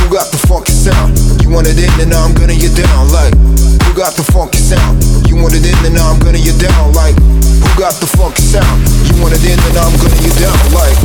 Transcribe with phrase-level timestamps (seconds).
[0.00, 1.18] Who got the funky sound?
[1.42, 3.34] You want it in and now I'm gonna get down like
[3.84, 5.02] Who got the funky sound?
[5.28, 8.42] You want it in and now I'm gonna get down like Who got the funky
[8.42, 8.82] sound?
[9.08, 10.98] You want it in and now I'm gonna get down like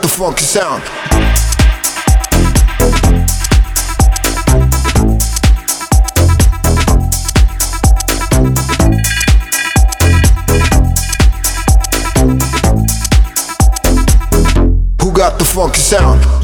[0.00, 1.31] The funky sound.
[15.22, 16.41] got the funky sound.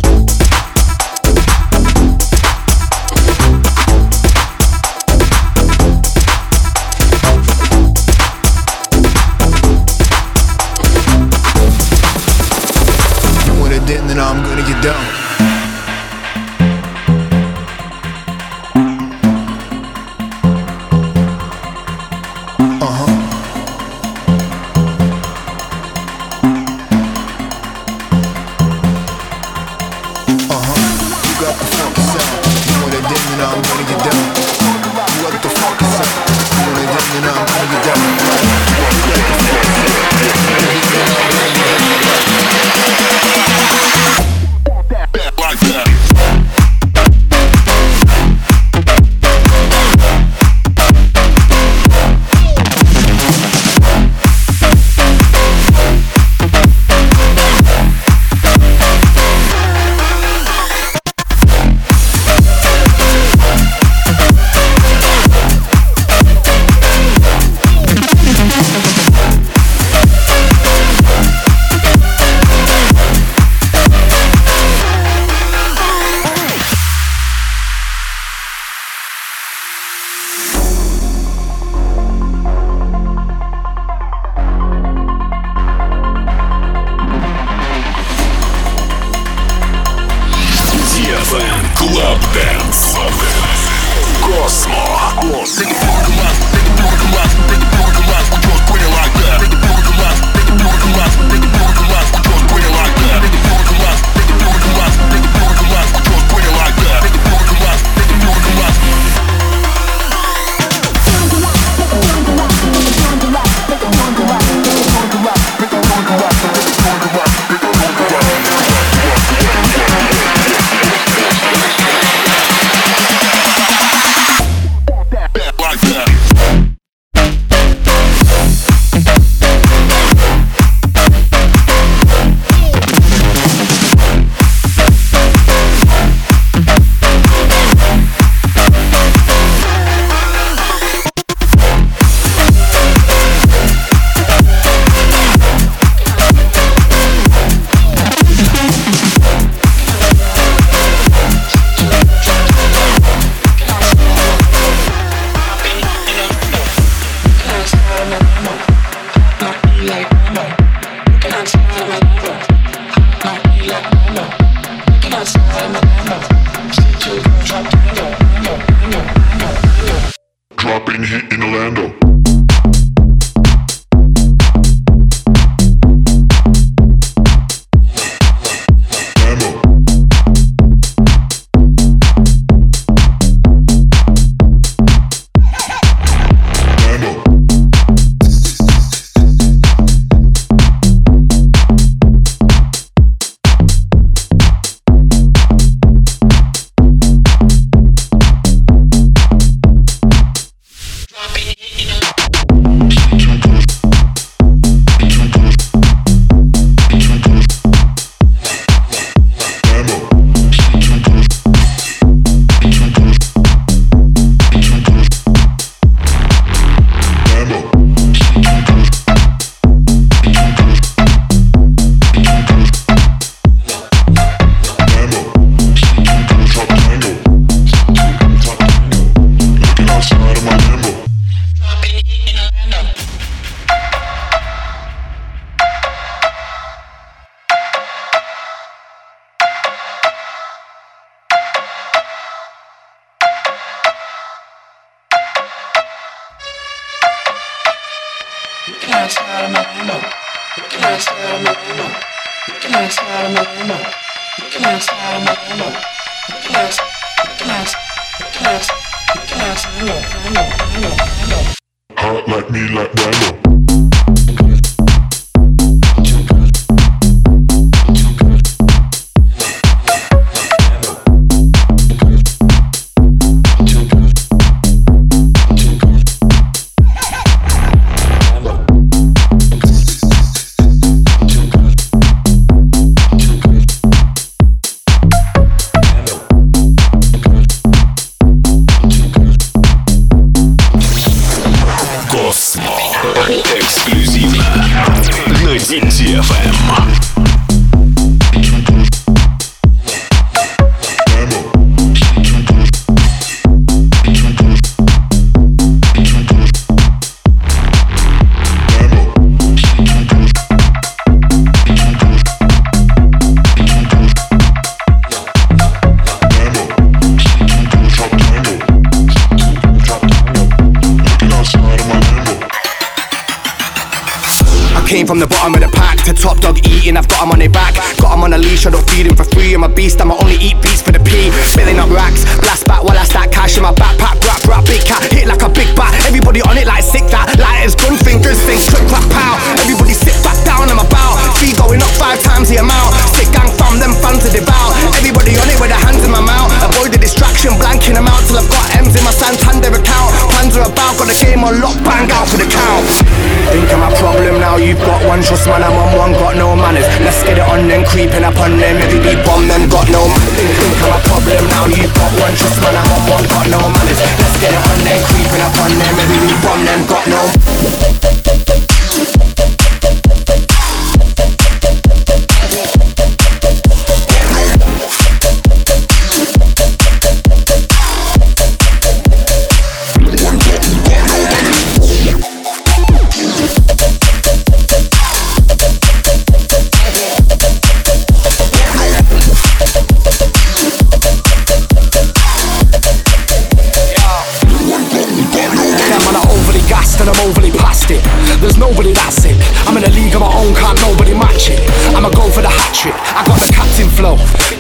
[398.59, 399.37] nobody that's it.
[399.67, 401.61] I'm in a league of my own, can't nobody match it.
[401.95, 404.58] I'ma go for the hat trick, I got the captain flow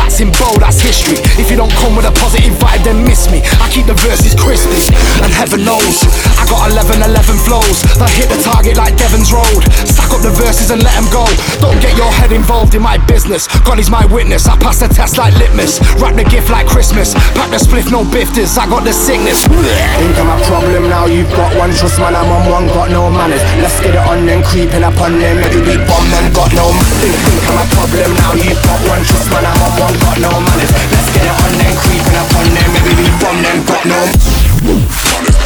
[0.00, 1.18] flats in bold, that's history.
[1.36, 3.42] If you don't come with a positive vibe, then miss me.
[3.60, 4.80] I keep the verses crispy,
[5.22, 6.02] and heaven knows
[6.38, 9.62] I got 11 11 flows that hit the target like Devon's Road.
[9.84, 11.26] Stack up the verses and let them go.
[11.60, 13.46] Don't get your head involved in my business.
[13.62, 14.48] God is my witness.
[14.48, 15.78] I pass the test like litmus.
[16.00, 17.14] Wrap the gift like Christmas.
[17.36, 18.56] Pack the spliff, no bifters.
[18.58, 19.46] I got the sickness.
[19.46, 21.06] Think I'm a problem now.
[21.06, 22.16] You've got one trust, man.
[22.16, 23.42] I'm on one, got no manners.
[23.60, 25.38] Let's get it on them, creeping up on them.
[25.44, 26.72] Every beat bomb them, got no.
[27.00, 28.32] Think, think I'm a problem now.
[28.34, 31.52] You've got one Trust man, I have one, got no manners Let's get it on
[31.58, 35.40] then, creeping up on them Maybe we from them, got no manners Let's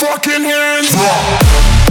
[0.00, 1.89] fucking hands up.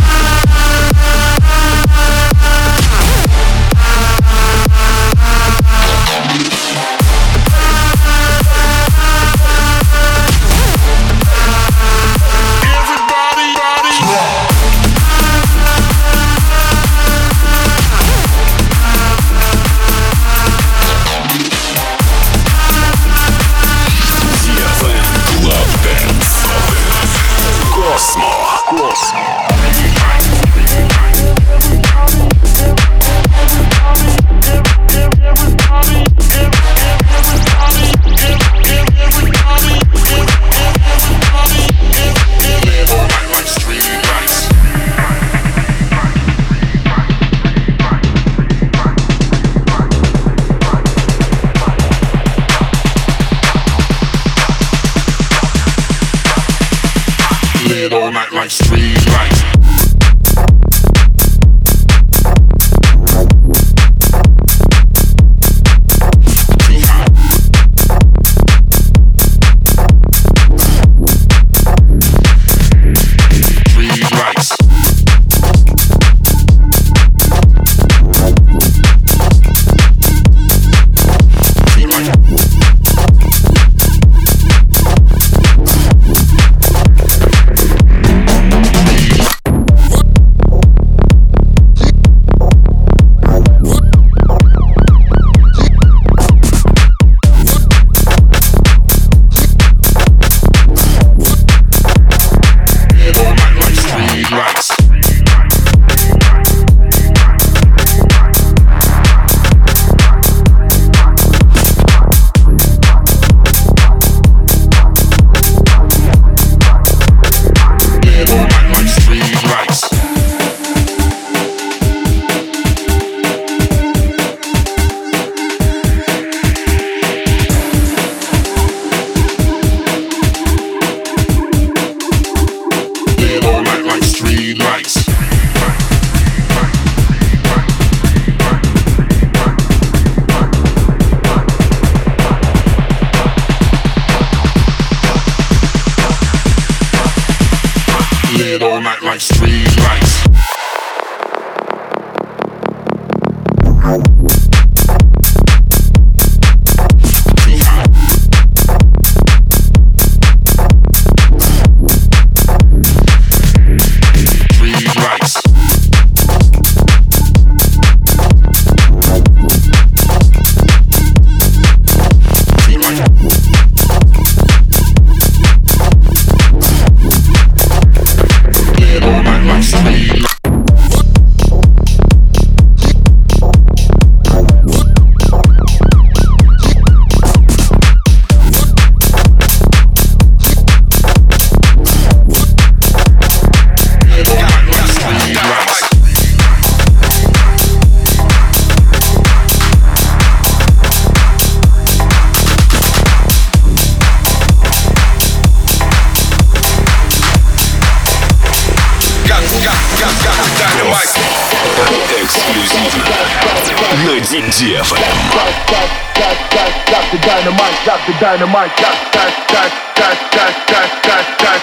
[218.20, 218.76] dynamite.
[218.76, 221.62] Got that, that, that, that, that, that, that.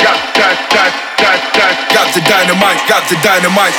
[0.00, 1.76] Got that, that, that, that.
[1.92, 2.80] Got the dynamite.
[2.88, 3.76] Got the dynamite.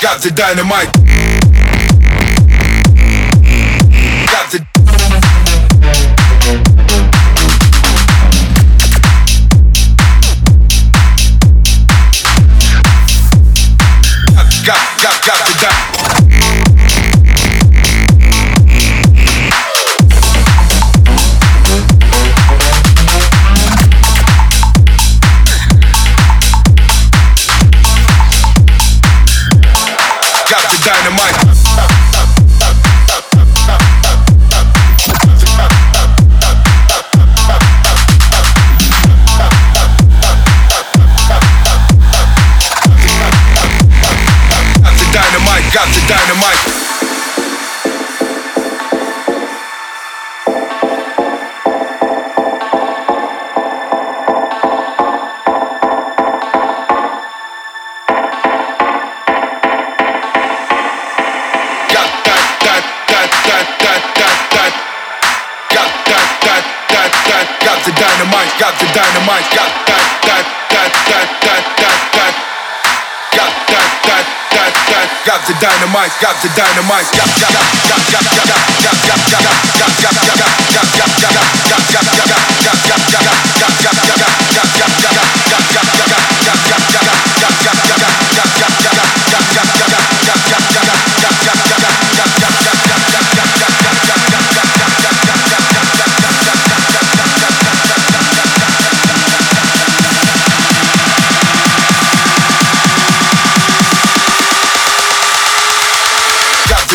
[0.00, 0.99] Got the dynamite.
[75.90, 77.79] dynamite, got the dynamite, got, got, got.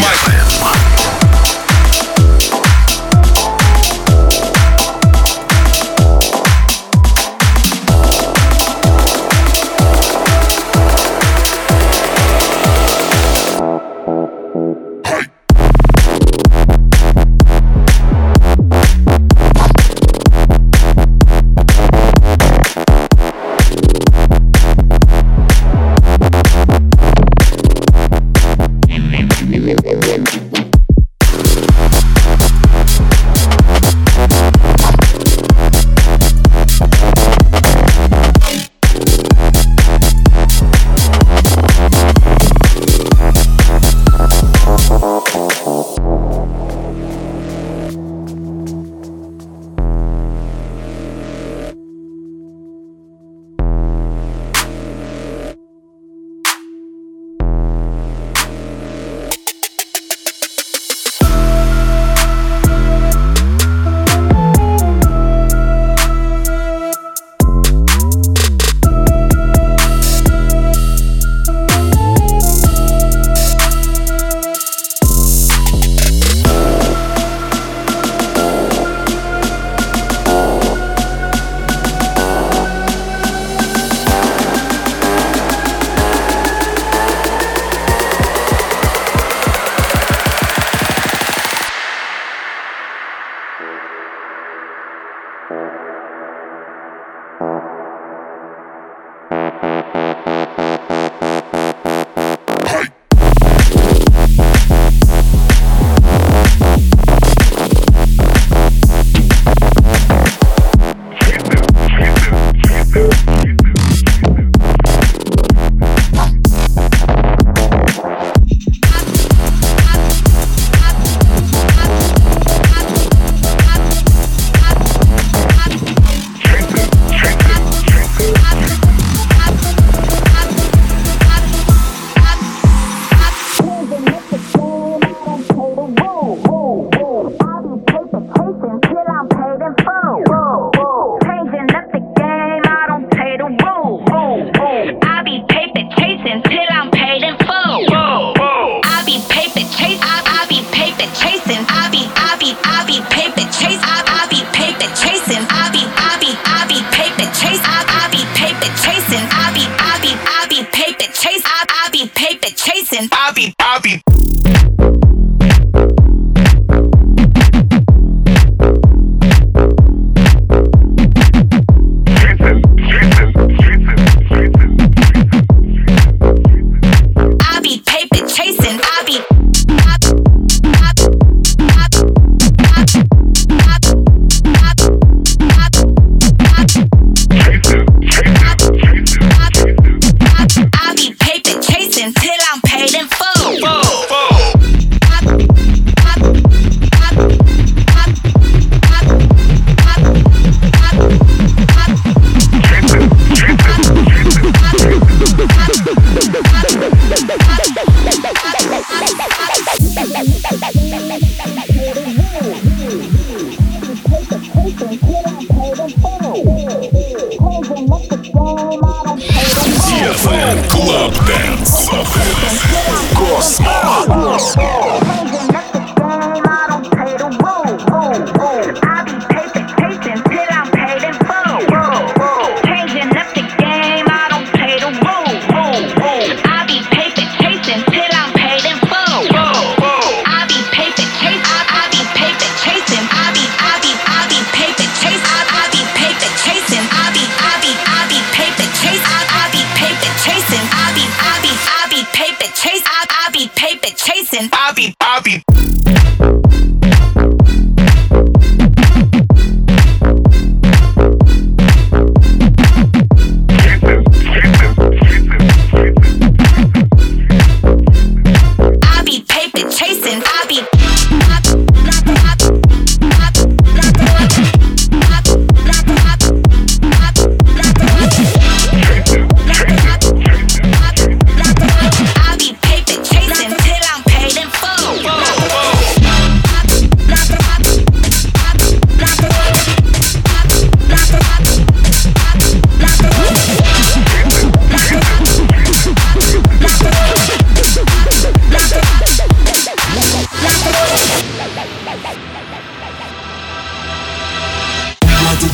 [0.00, 0.23] Michael.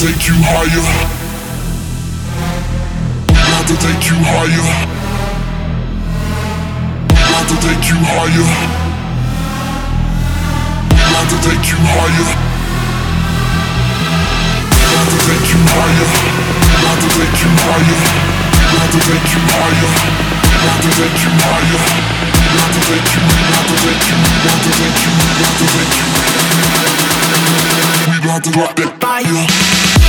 [0.01, 0.81] to take you higher.
[3.29, 4.65] We got to take you higher.
[7.05, 8.49] We got to take you higher.
[10.89, 12.33] We got to take you higher.
[14.73, 16.09] We got to take you higher.
[16.41, 18.01] We got to take you higher.
[18.01, 19.85] We got to take you higher.
[19.85, 21.77] We got to take you higher.
[22.41, 23.21] We got to take you.
[23.21, 24.17] We got to take you.
[24.17, 25.13] We got to take you.
[25.13, 25.93] We got to take
[27.85, 30.00] you we about to rock that fire.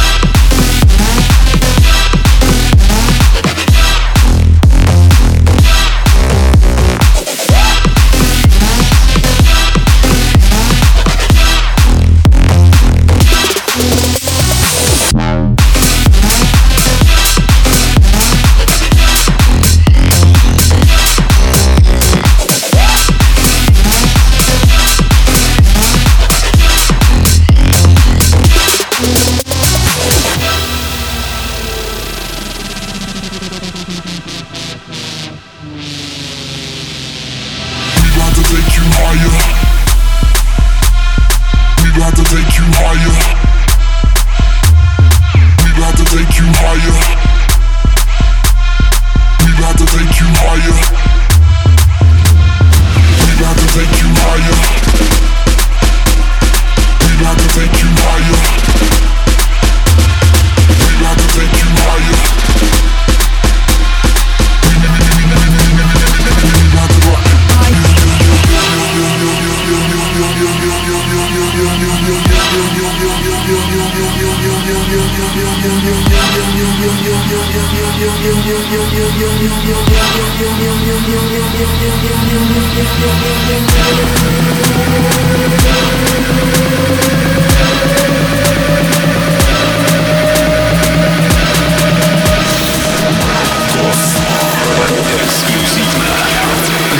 [95.22, 96.16] Эксклюзивно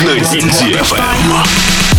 [0.04, 1.91] на DTFM.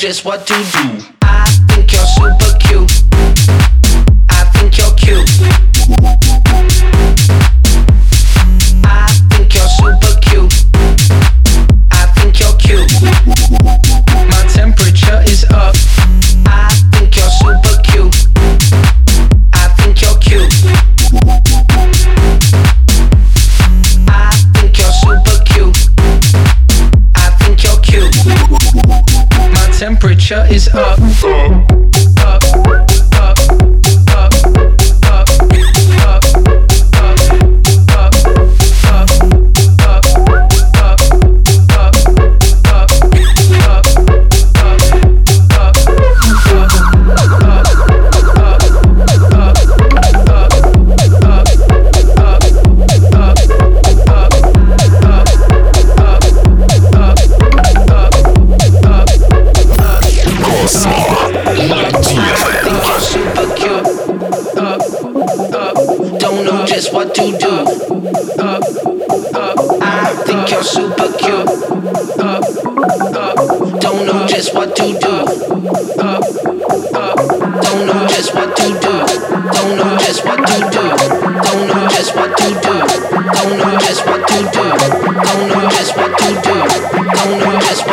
[0.00, 0.99] Just what to do.
[30.50, 30.89] is up.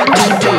[0.10, 0.57] I do.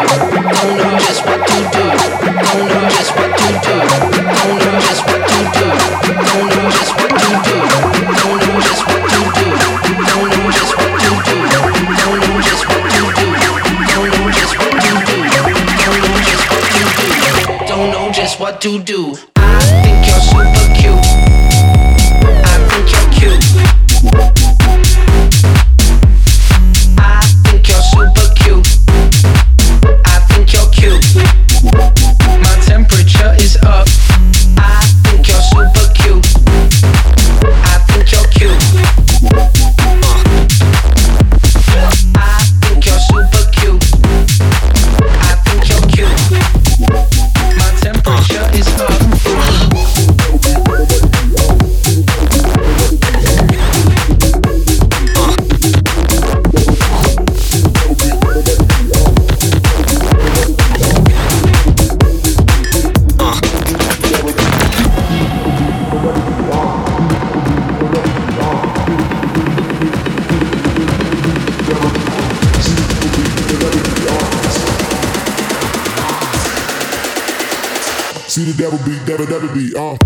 [79.48, 79.97] to be off.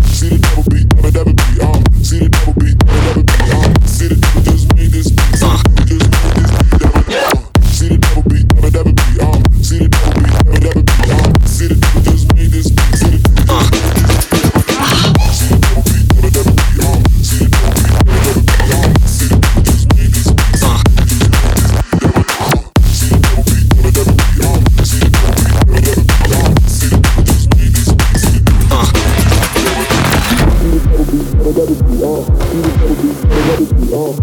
[33.93, 34.13] See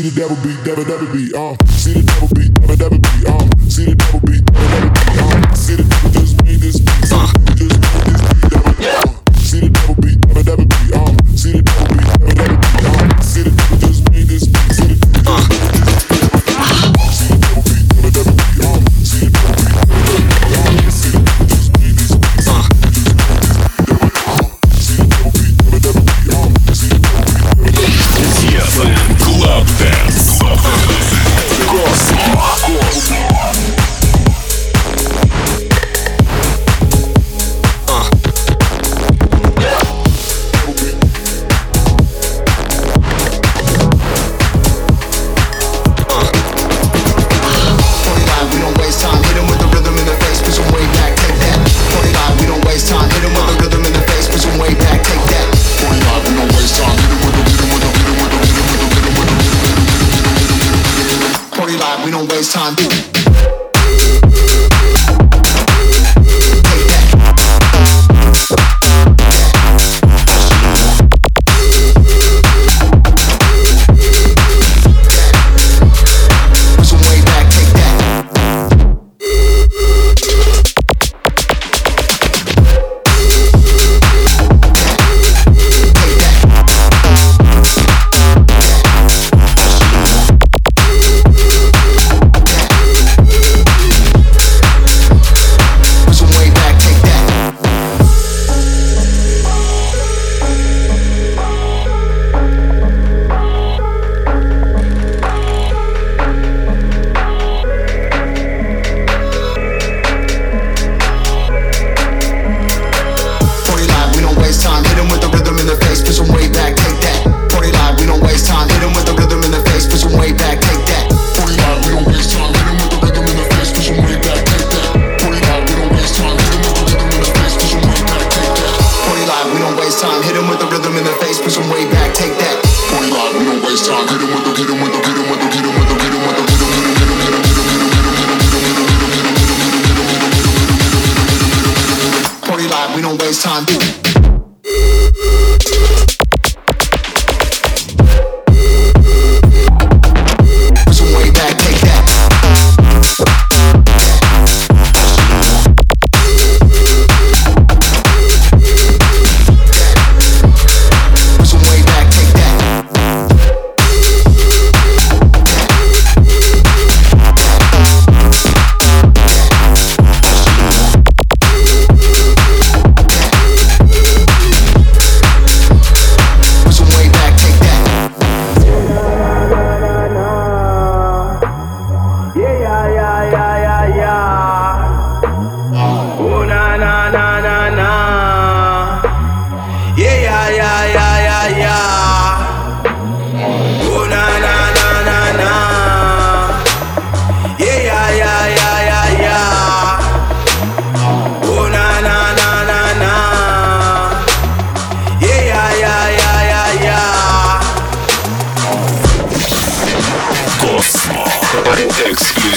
[0.00, 1.54] See the devil beat, devil, devil beat, uh.
[1.68, 3.68] See the devil beat, devil, devil beat, uh.
[3.68, 5.54] See the devil beat, devil, devil beat, uh.
[5.54, 7.26] See the devil just made this beat, uh.
[7.54, 8.09] Just made this beat.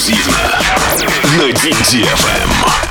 [0.04, 0.60] Эксклюзивно
[1.38, 2.83] на DFM.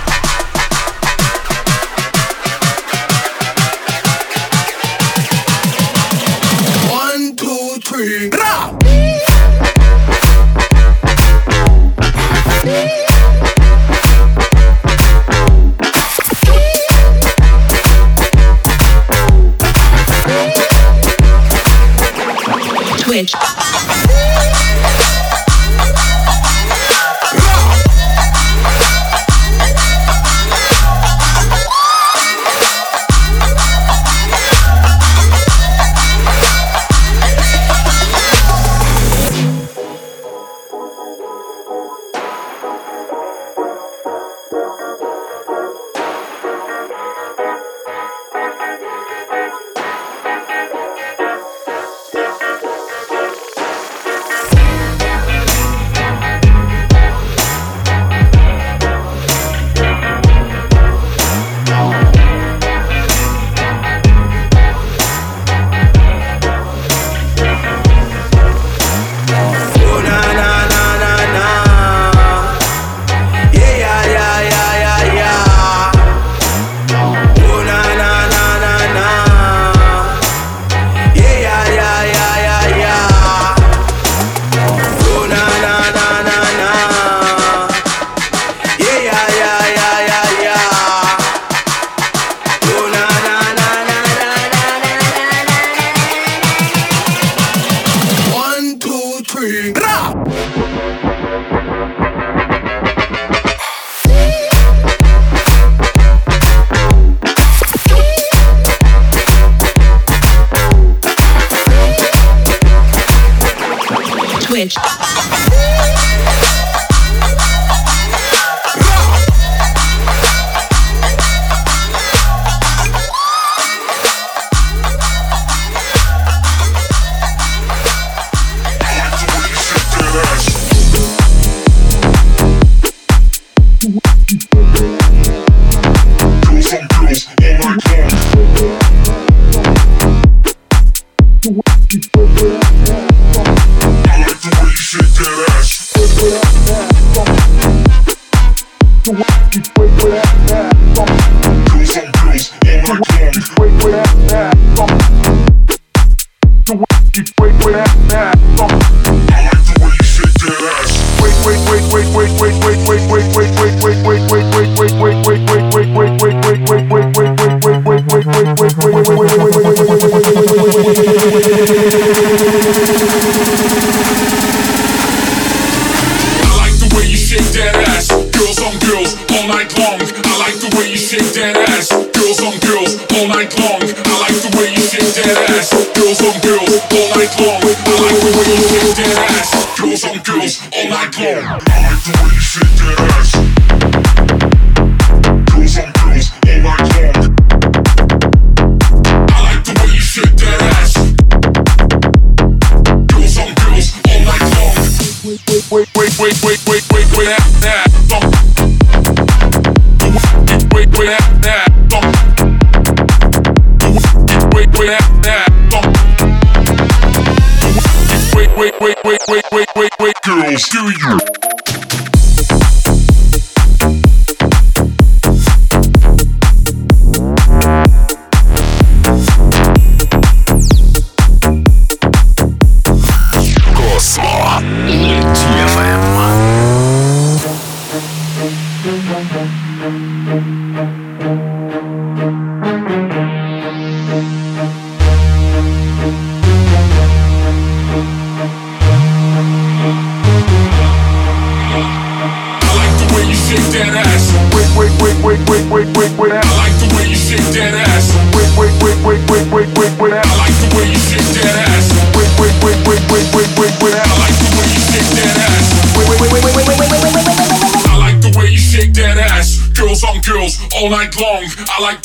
[218.36, 222.03] Wait, wait, wait, wait, wait, wait, wait, girls, do you?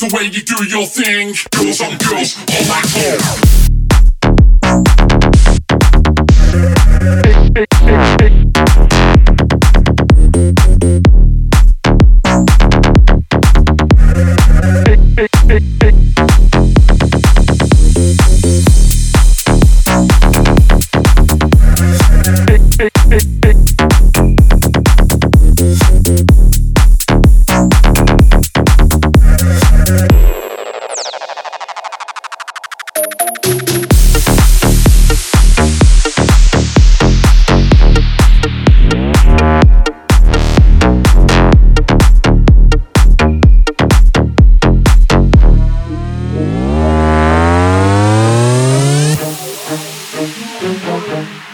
[0.09, 0.41] the way you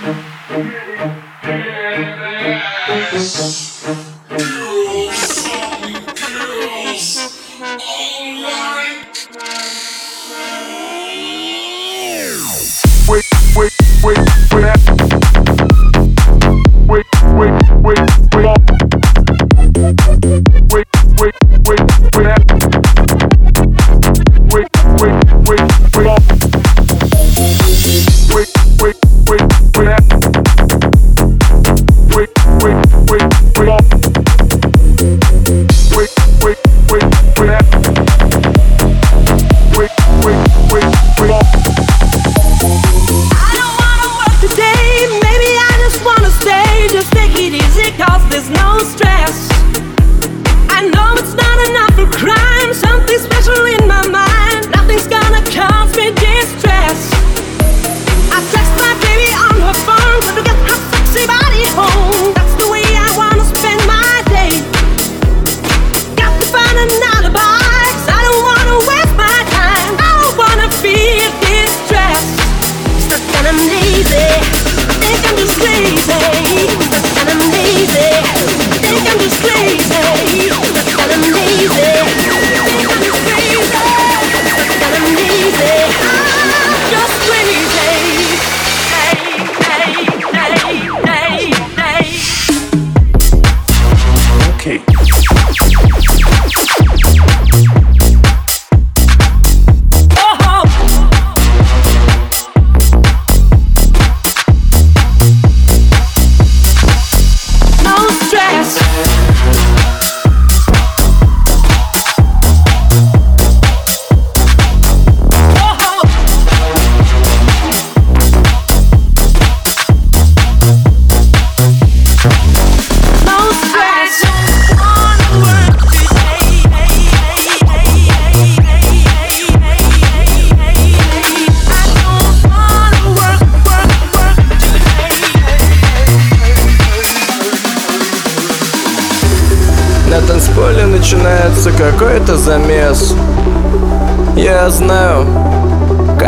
[0.01, 0.25] Yeah.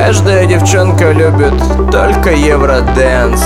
[0.08, 1.54] Каждая девчонка любит
[1.92, 3.44] только евроденс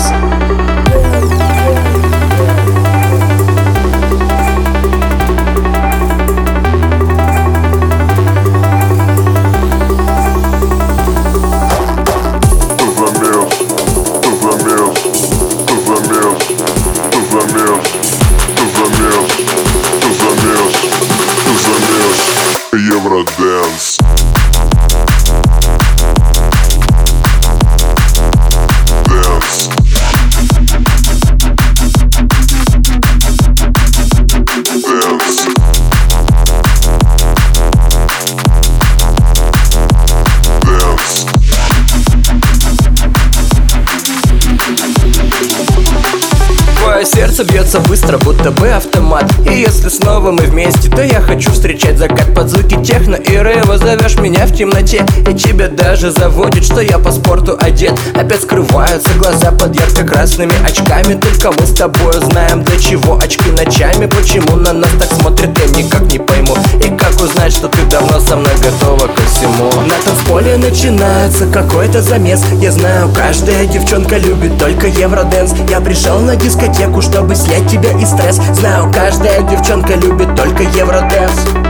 [47.42, 49.26] Сердце бьется быстро, будто бы автомат.
[49.50, 53.16] И если снова мы вместе, то я хочу встречать закат под звуки техно.
[53.16, 55.04] И рэва Зовешь меня в темноте.
[55.28, 57.94] И тебя даже заводит, что я по спорту одет.
[58.14, 61.16] Опять скрываются глаза под ярко-красными очками.
[61.16, 64.06] Только мы с тобой знаем, для чего очки ночами.
[64.06, 66.56] Почему на нас так смотрят, я никак не пойму.
[66.86, 69.72] И как узнать, что ты давно со мной готова ко всему?
[69.88, 72.44] На танцполе начинается какой-то замес.
[72.62, 75.54] Я знаю, каждая девчонка любит только евроденс.
[75.70, 78.38] Я пришел на дискотеку, чтобы чтобы снять тебя и стресс.
[78.53, 81.61] Знаю, каждая девчонка любит только евроденс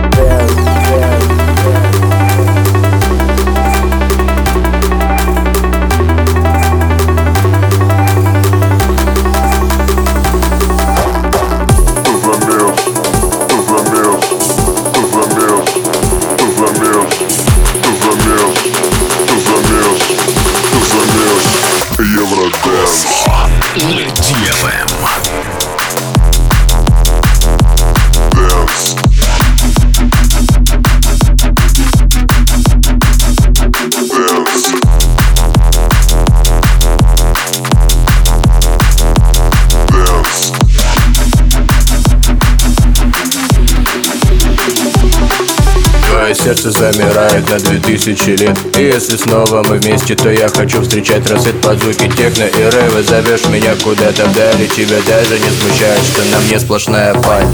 [47.11, 48.57] замирает на две тысячи лет.
[48.77, 53.03] И если снова мы вместе, то я хочу встречать рассвет под звуки техно и рэва.
[53.03, 57.47] Зовешь меня куда-то вдали, тебя даже не смущает, что на мне сплошная паль